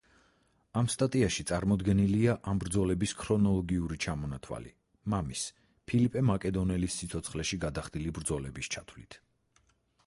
სტატიაში 0.93 1.43
წარმოდგენილია 1.51 2.33
ამ 2.51 2.61
ბრძოლების 2.63 3.13
ქრონოლოგიური 3.19 3.99
ჩამონათვალი, 4.07 4.73
მამის 5.15 5.45
ფილიპე 5.91 6.25
მაკედონელის 6.33 6.99
სიცოცხლეში 7.03 7.63
გადახდილი 7.69 8.17
ბრძოლების 8.19 8.75
ჩათვლით. 8.77 9.23